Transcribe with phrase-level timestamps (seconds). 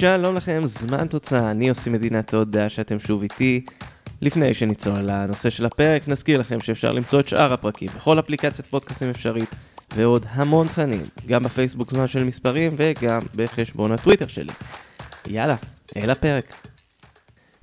[0.00, 3.64] שלום לכם, זמן תוצאה, אני עושה מדינה, תודה שאתם שוב איתי.
[4.22, 9.10] לפני שנצלול לנושא של הפרק, נזכיר לכם שאפשר למצוא את שאר הפרקים בכל אפליקציית פודקאסטים
[9.10, 9.54] אפשרית,
[9.96, 14.52] ועוד המון תכנים, גם בפייסבוק זמן של מספרים וגם בחשבון הטוויטר שלי.
[15.26, 15.56] יאללה,
[15.96, 16.54] אל הפרק.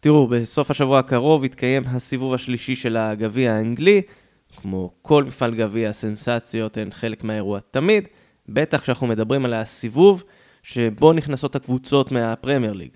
[0.01, 4.01] תראו, בסוף השבוע הקרוב יתקיים הסיבוב השלישי של הגביע האנגלי.
[4.61, 8.07] כמו כל מפעל גביע, הסנסציות הן חלק מהאירוע תמיד,
[8.49, 10.23] בטח כשאנחנו מדברים על הסיבוב
[10.67, 12.89] שבו נכנסות הקבוצות מהפרמייר ליג.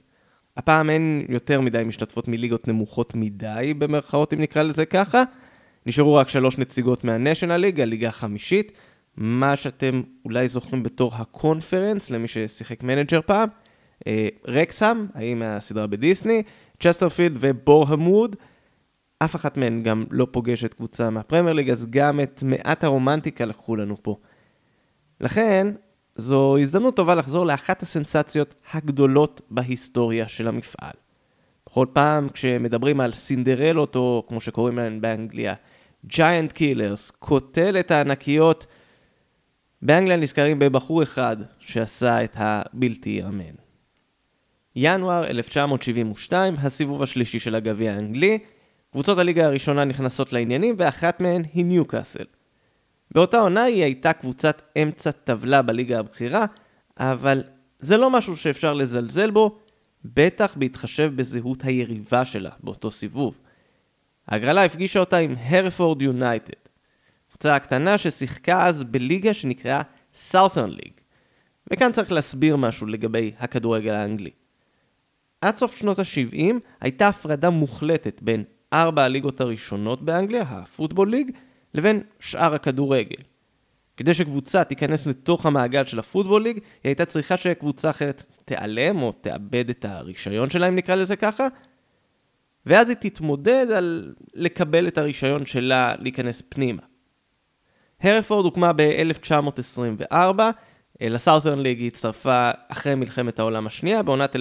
[0.57, 5.23] הפעם אין יותר מדי משתתפות מליגות נמוכות מדי, במרכאות אם נקרא לזה ככה.
[5.85, 8.71] נשארו רק שלוש נציגות מה National League, הליגה החמישית,
[9.17, 13.49] מה שאתם אולי זוכרים בתור ה Conference, למי ששיחק מנג'ר פעם.
[14.08, 16.44] אה, רקסהאם, הם מהסדרה בדיסני,
[16.80, 18.35] צ'סטרפילד ובורהמווד.
[19.19, 23.75] אף אחת מהן גם לא פוגשת קבוצה מהפרמייר ליג, אז גם את מעט הרומנטיקה לקחו
[23.75, 24.16] לנו פה.
[25.22, 25.67] לכן,
[26.22, 30.94] זו הזדמנות טובה לחזור לאחת הסנסציות הגדולות בהיסטוריה של המפעל.
[31.66, 35.53] בכל פעם כשמדברים על סינדרלות, או כמו שקוראים להן באנגליה,
[36.05, 38.66] giant killers, קוטלות הענקיות,
[39.81, 43.55] באנגליה נזכרים בבחור אחד שעשה את הבלתי ייאמן.
[44.75, 48.39] ינואר 1972, הסיבוב השלישי של הגביע האנגלי,
[48.92, 52.25] קבוצות הליגה הראשונה נכנסות לעניינים ואחת מהן היא ניוקאסל.
[53.12, 56.45] באותה עונה היא הייתה קבוצת אמצע טבלה בליגה הבכירה,
[56.98, 57.44] אבל
[57.80, 59.58] זה לא משהו שאפשר לזלזל בו,
[60.06, 63.39] בטח בהתחשב בזהות היריבה שלה באותו סיבוב.
[64.28, 66.54] ההגרלה הפגישה אותה עם הרפורד יונייטד,
[67.30, 69.82] קבוצה קטנה ששיחקה אז בליגה שנקראה
[70.14, 70.92] סאות'רן ליג.
[71.72, 74.32] וכאן צריך להסביר משהו לגבי הכדורגל האנגלי.
[75.42, 81.32] עד סוף שנות ה-70 הייתה הפרדה מוחלטת בין ארבע הליגות הראשונות באנגליה, הפוטבול ליג,
[81.73, 83.23] לבין שאר הכדורגל.
[83.97, 89.11] כדי שקבוצה תיכנס לתוך המעגל של הפוטבול ליג, היא הייתה צריכה שקבוצה אחרת תיעלם או
[89.11, 91.48] תאבד את הרישיון שלה, אם נקרא לזה ככה,
[92.65, 96.82] ואז היא תתמודד על לקבל את הרישיון שלה להיכנס פנימה.
[98.02, 100.15] הרפורד הוקמה ב-1924,
[101.02, 104.39] לסאות'רן ליג היא הצטרפה אחרי מלחמת העולם השנייה, בעונת 1945-46.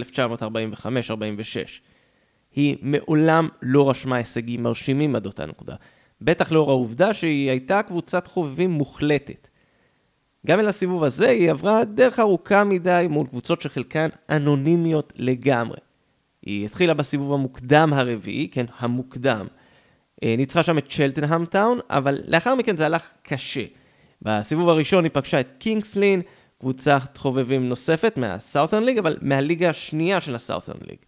[2.54, 5.74] היא מעולם לא רשמה הישגים מרשימים עד אותה נקודה.
[6.22, 9.48] בטח לאור העובדה שהיא הייתה קבוצת חובבים מוחלטת.
[10.46, 15.78] גם אל הסיבוב הזה היא עברה דרך ארוכה מדי מול קבוצות שחלקן אנונימיות לגמרי.
[16.42, 19.46] היא התחילה בסיבוב המוקדם הרביעי, כן, המוקדם.
[20.24, 23.64] אה, ניצחה שם את צ'לטנהאם טאון, אבל לאחר מכן זה הלך קשה.
[24.22, 26.22] בסיבוב הראשון היא פגשה את קינגסלין,
[26.60, 30.98] קבוצת חובבים נוספת מהסאות'רן ליג, אבל מהליגה השנייה של הסאות'רן ליג.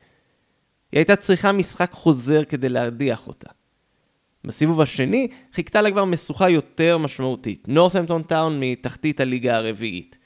[0.93, 3.51] היא הייתה צריכה משחק חוזר כדי להדיח אותה.
[4.45, 10.17] בסיבוב השני חיכתה לה כבר משוכה יותר משמעותית, נורת'מפטון טאון מתחתית הליגה הרביעית.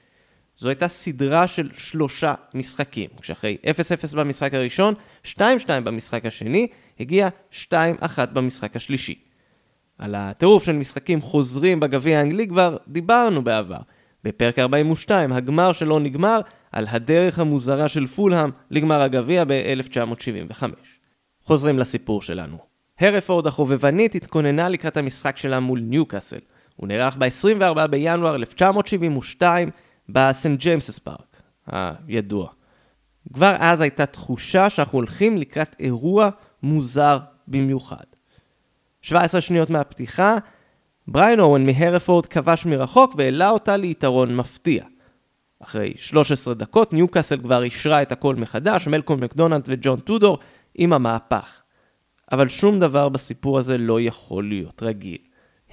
[0.57, 3.57] זו הייתה סדרה של שלושה משחקים, כשאחרי
[4.13, 4.95] 0-0 במשחק הראשון,
[5.25, 5.39] 2-2
[5.85, 6.67] במשחק השני,
[7.01, 7.75] הגיע 2-1
[8.33, 9.15] במשחק השלישי.
[9.99, 13.81] על הטירוף של משחקים חוזרים בגביע האנגלי כבר דיברנו בעבר.
[14.25, 16.41] בפרק 42, הגמר שלא נגמר,
[16.73, 20.65] על הדרך המוזרה של פולהאם לגמר הגביע ב-1975.
[21.43, 22.76] חוזרים לסיפור שלנו.
[23.01, 26.39] הרפורד החובבנית התכוננה לקראת המשחק שלה מול ניוקאסל.
[26.77, 29.71] הוא נערך ב-24 בינואר 1972
[30.09, 32.49] בסנט ג'יימסס פארק, הידוע.
[33.33, 36.29] כבר אז הייתה תחושה שאנחנו הולכים לקראת אירוע
[36.63, 37.19] מוזר
[37.49, 38.05] במיוחד.
[39.03, 40.39] 17 שניות מהפתיחה,
[41.09, 44.85] בריין אורן מהרפורד כבש מרחוק והעלה אותה ליתרון מפתיע.
[45.63, 50.39] אחרי 13 דקות ניוקאסל כבר אישרה את הכל מחדש, מלקום מקדונלד וג'ון טודור
[50.75, 51.63] עם המהפך.
[52.33, 55.19] אבל שום דבר בסיפור הזה לא יכול להיות רגיל.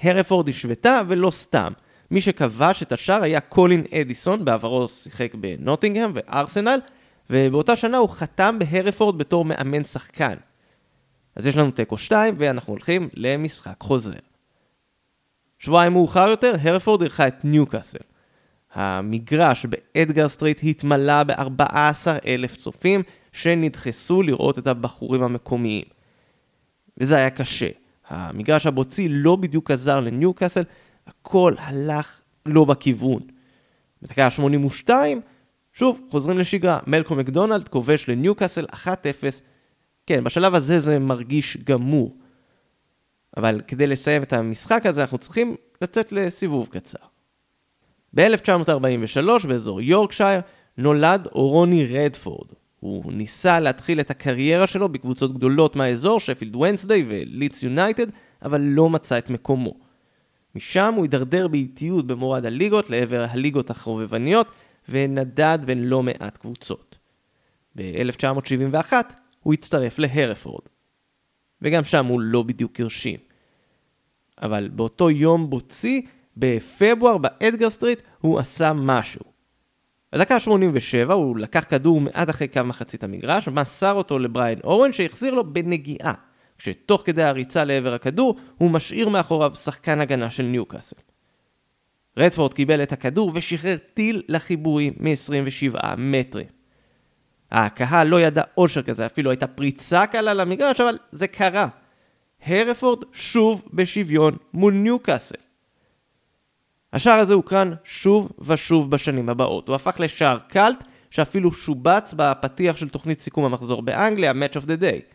[0.02, 1.72] הרפורד השוותה ולא סתם.
[2.10, 6.80] מי שכבש את השאר היה קולין אדיסון, בעברו שיחק בנוטינגהם וארסנל,
[7.30, 10.34] ובאותה שנה הוא חתם בהרפורד בתור מאמן שחקן.
[11.36, 14.12] אז יש לנו תיקו 2 ואנחנו הולכים למשחק חוזר.
[15.58, 17.98] שבועיים מאוחר יותר, הרפורד אירחה את ניוקאסל.
[18.74, 23.02] המגרש באדגר סטריט התמלא ב-14 אלף צופים
[23.32, 25.93] שנדחסו לראות את הבחורים המקומיים.
[26.98, 27.68] וזה היה קשה.
[28.08, 30.62] המגרש הבוצי לא בדיוק עזר לניוקאסל,
[31.06, 33.22] הכל הלך לא בכיוון.
[34.02, 34.90] בדקה ה-82,
[35.72, 36.78] שוב, חוזרים לשגרה.
[36.86, 38.86] מלקום מקדונלד כובש לניוקאסל 1-0.
[40.06, 42.16] כן, בשלב הזה זה מרגיש גמור.
[43.36, 46.98] אבל כדי לסיים את המשחק הזה, אנחנו צריכים לצאת לסיבוב קצר.
[48.14, 50.40] ב-1943, באזור יורקשייר,
[50.78, 52.48] נולד אורוני רדפורד.
[52.84, 58.06] הוא ניסה להתחיל את הקריירה שלו בקבוצות גדולות מהאזור, שפילד ונסדיי ולידס יונייטד,
[58.42, 59.74] אבל לא מצא את מקומו.
[60.54, 64.46] משם הוא הידרדר באיטיות במורד הליגות לעבר הליגות החובבניות,
[64.88, 66.98] ונדד בין לא מעט קבוצות.
[67.76, 68.92] ב-1971
[69.42, 70.64] הוא הצטרף להרפורד.
[71.62, 73.18] וגם שם הוא לא בדיוק הרשים.
[74.42, 79.33] אבל באותו יום בוצי, בפברואר באדגר סטריט, הוא עשה משהו.
[80.14, 85.34] בדקה 87 הוא לקח כדור מעט אחרי קו מחצית המגרש, ומסר אותו לבריין אוון שהחזיר
[85.34, 86.12] לו בנגיעה,
[86.58, 90.96] כשתוך כדי הריצה לעבר הכדור, הוא משאיר מאחוריו שחקן הגנה של ניוקאסל.
[92.18, 96.46] רדפורד קיבל את הכדור ושחרר טיל לחיבורים מ-27 מטרים.
[97.50, 101.68] הקהל לא ידע אושר כזה, אפילו הייתה פריצה קלה למגרש, אבל זה קרה.
[102.46, 105.34] הרפורד שוב בשוויון מול ניוקאסל.
[106.94, 109.68] השער הזה הוקרן שוב ושוב בשנים הבאות.
[109.68, 114.80] הוא הפך לשער קאלט שאפילו שובץ בפתיח של תוכנית סיכום המחזור באנגליה, Match of the
[114.80, 115.14] Day.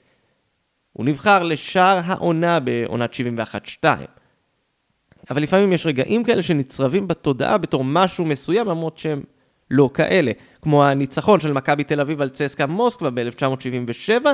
[0.94, 3.14] הוא נבחר לשער העונה בעונת
[3.84, 3.86] 71-2.
[5.30, 9.24] אבל לפעמים יש רגעים כאלה שנצרבים בתודעה בתור משהו מסוים, למרות שהם
[9.72, 10.32] לא כאלה.
[10.62, 14.26] כמו הניצחון של מכבי תל אביב על צסקה מוסקבה ב-1977,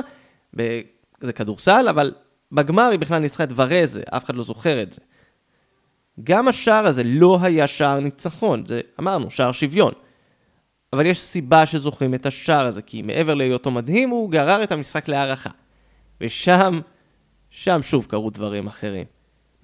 [1.20, 2.14] זה כדורסל, אבל
[2.52, 5.00] בגמר היא בכלל ניצחה את ורזה, אף אחד לא זוכר את זה.
[6.24, 9.92] גם השער הזה לא היה שער ניצחון, זה אמרנו, שער שוויון.
[10.92, 15.08] אבל יש סיבה שזוכרים את השער הזה, כי מעבר להיותו מדהים, הוא גרר את המשחק
[15.08, 15.50] להערכה.
[16.20, 16.80] ושם,
[17.50, 19.04] שם שוב קרו דברים אחרים.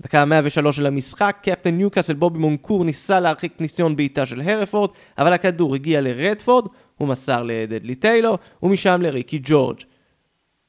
[0.01, 5.33] דקה 103 של המשחק, קפטן ניוקאסל בובי מונקור ניסה להרחיק ניסיון בעיטה של הרפורד, אבל
[5.33, 6.67] הכדור הגיע לרדפורד,
[6.99, 9.81] הוא מסר לדדלי טיילור, ומשם לריקי ג'ורג'.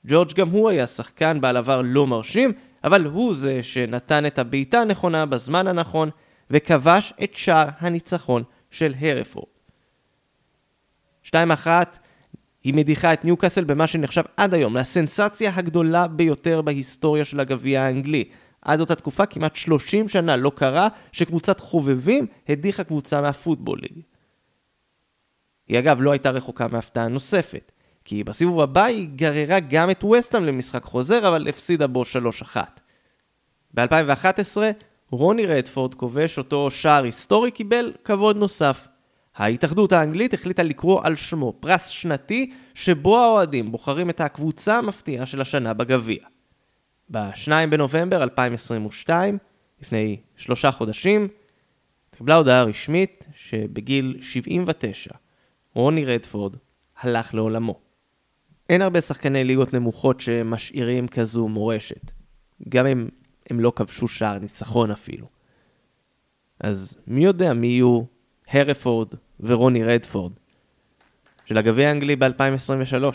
[0.07, 2.53] ג'ורג' גם הוא היה שחקן בעל עבר לא מרשים,
[2.83, 6.09] אבל הוא זה שנתן את הבעיטה הנכונה בזמן הנכון,
[6.49, 9.47] וכבש את שער הניצחון של הרפורד.
[11.25, 11.35] 2-1
[12.63, 18.23] היא מדיחה את ניוקאסל במה שנחשב עד היום לסנסציה הגדולה ביותר בהיסטוריה של הגביע האנגלי.
[18.61, 24.01] עד אותה תקופה, כמעט 30 שנה לא קרה שקבוצת חובבים הדיחה קבוצה מהפוטבול ליג.
[25.67, 27.71] היא אגב לא הייתה רחוקה מהפתעה נוספת,
[28.05, 32.03] כי בסיבוב הבא היא גררה גם את וסטאם למשחק חוזר, אבל הפסידה בו
[32.53, 32.57] 3-1.
[33.73, 34.57] ב-2011,
[35.11, 38.87] רוני רדפורד, כובש אותו שער היסטורי, קיבל כבוד נוסף.
[39.35, 45.41] ההתאחדות האנגלית החליטה לקרוא על שמו פרס שנתי, שבו האוהדים בוחרים את הקבוצה המפתיעה של
[45.41, 46.25] השנה בגביע.
[47.11, 49.37] ב-2 בנובמבר 2022,
[49.81, 51.27] לפני שלושה חודשים,
[52.09, 55.11] התקבלה הודעה רשמית שבגיל 79,
[55.73, 56.55] רוני רדפורד
[57.01, 57.82] הלך לעולמו.
[58.69, 62.11] אין הרבה שחקני ליגות נמוכות שמשאירים כזו מורשת,
[62.69, 63.07] גם אם
[63.49, 65.27] הם לא כבשו שער ניצחון אפילו.
[66.59, 68.01] אז מי יודע מי יהיו
[68.47, 69.07] הרפורד
[69.39, 70.31] ורוני רדפורד
[71.45, 73.05] של הגביע האנגלי ב-2023.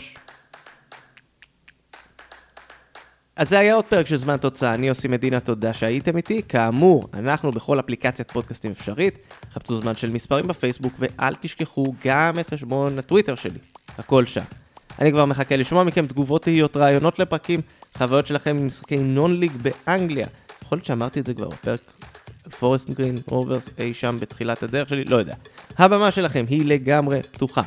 [3.35, 6.41] אז זה היה עוד פרק של זמן תוצאה, אני עושה מדינה, תודה שהייתם איתי.
[6.43, 12.49] כאמור, אנחנו בכל אפליקציית פודקאסטים אפשרית, חפשו זמן של מספרים בפייסבוק, ואל תשכחו גם את
[12.53, 13.59] חשבון הטוויטר שלי,
[13.97, 14.43] הכל שם.
[14.99, 17.61] אני כבר מחכה לשמוע מכם תגובות תהיות, רעיונות לפרקים,
[17.97, 20.27] חוויות שלכם עם משחקי non-league באנגליה.
[20.63, 21.79] יכול להיות שאמרתי את זה כבר בפרק
[22.59, 25.33] פורסט גרין רוברס אי שם בתחילת הדרך שלי, לא יודע.
[25.77, 27.61] הבמה שלכם היא לגמרי פתוחה.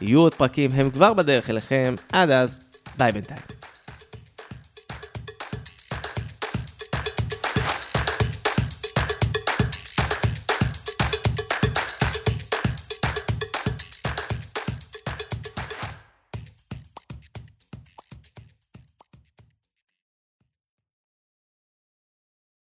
[0.00, 2.58] יהיו עוד פרקים, הם כבר בדרך אליכם, עד אז,
[2.98, 3.57] ביי בינתיים.